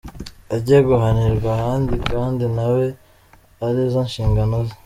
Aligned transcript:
ajye 0.55 0.77
guhanirwa 0.87 1.47
ahandi 1.57 1.93
kandi 2.11 2.45
na 2.55 2.65
we 2.73 2.85
ari 3.65 3.81
zo 3.91 4.01
nshingano 4.07 4.55
ze. 4.67 4.75